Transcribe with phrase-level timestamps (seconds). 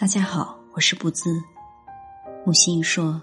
[0.00, 1.42] 大家好，我是不兹。
[2.46, 3.20] 木心说：“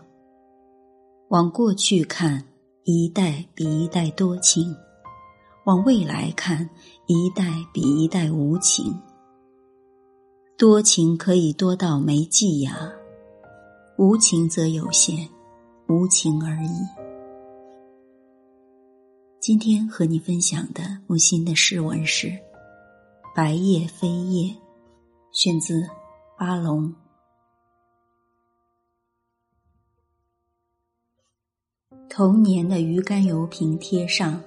[1.32, 2.44] 往过去看，
[2.84, 4.76] 一代比一代多情；
[5.64, 6.70] 往未来看，
[7.06, 8.94] 一代比一代无情。
[10.58, 12.92] 多情可以多到没迹牙，
[13.98, 15.30] 无情则有限，
[15.88, 16.86] 无情而已。”
[19.40, 22.28] 今天和你分享的木心的诗文是
[23.34, 24.50] 《白夜飞叶》，
[25.32, 25.82] 选自。
[26.38, 26.94] 阿龙，
[32.10, 34.44] 童年的鱼肝油瓶贴上，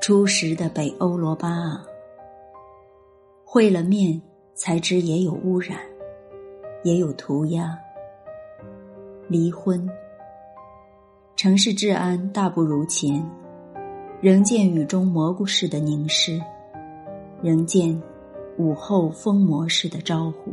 [0.00, 1.84] 初识的北欧罗巴啊，
[3.44, 4.22] 会了面
[4.54, 5.76] 才知也有污染，
[6.84, 7.76] 也有涂鸦。
[9.26, 9.84] 离婚，
[11.34, 13.28] 城市治安大不如前，
[14.20, 16.40] 仍见雨中蘑菇似的凝视，
[17.42, 18.00] 仍见
[18.56, 20.51] 午后疯魔似的招呼。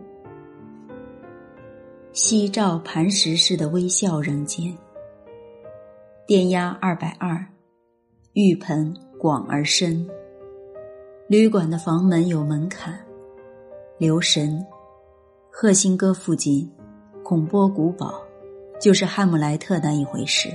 [2.11, 4.75] 夕照磐石似的微笑人间。
[6.25, 7.45] 电压二百二，
[8.33, 10.07] 浴盆广而深。
[11.27, 12.99] 旅馆的房门有门槛。
[13.99, 14.65] 留神，
[15.51, 16.71] 赫辛哥附近，
[17.23, 18.21] 孔波古堡，
[18.79, 20.49] 就是汉姆莱特那一回事。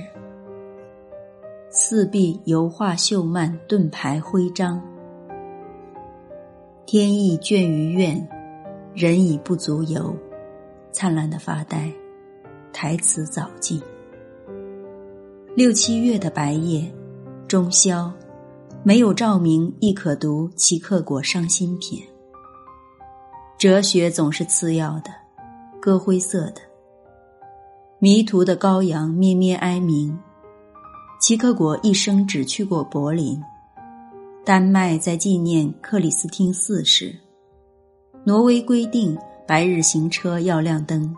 [1.69, 4.81] 四壁油画秀曼，盾牌徽章。
[6.85, 8.27] 天意倦于愿，
[8.93, 10.15] 人已不足游。
[10.97, 11.91] 灿烂的发呆，
[12.71, 13.81] 台词早尽。
[15.53, 16.89] 六七月的白夜，
[17.49, 18.09] 中宵，
[18.81, 22.01] 没有照明亦可读齐克果伤心篇。
[23.57, 25.11] 哲学总是次要的，
[25.81, 26.61] 歌灰色的。
[27.99, 30.17] 迷途的羔羊咩咩哀鸣。
[31.19, 33.37] 齐克果一生只去过柏林，
[34.45, 37.13] 丹麦在纪念克里斯汀四世，
[38.23, 39.17] 挪威规定。
[39.47, 41.15] 白日行车要亮灯，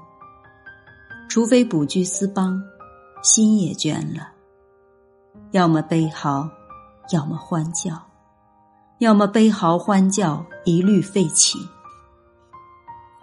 [1.30, 2.62] 除非卜居斯邦，
[3.24, 4.28] 心也倦了。
[5.52, 6.50] 要么悲嚎，
[7.14, 7.94] 要么欢叫，
[8.98, 11.58] 要么悲嚎欢叫，一律废弃。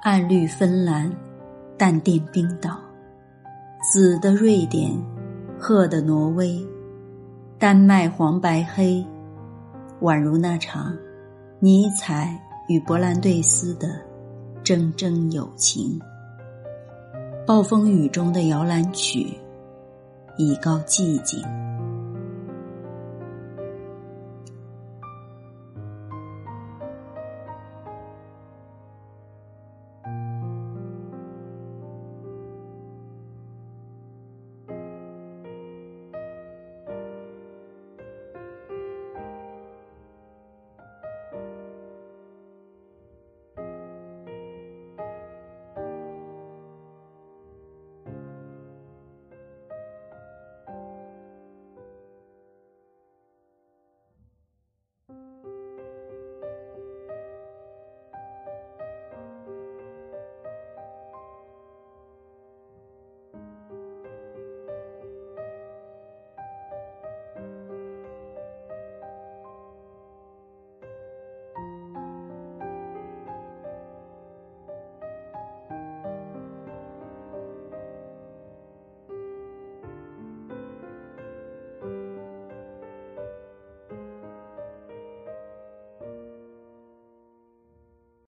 [0.00, 1.14] 暗绿芬兰，
[1.76, 2.78] 淡靛冰岛，
[3.92, 4.90] 紫的瑞典，
[5.58, 6.66] 褐的挪威，
[7.58, 9.04] 丹麦黄白黑，
[10.00, 10.96] 宛如那场
[11.60, 14.00] 尼采与勃兰顿斯的。
[14.64, 16.00] 铮铮友情，
[17.46, 19.28] 暴风雨中的摇篮曲，
[20.38, 21.44] 已告寂静。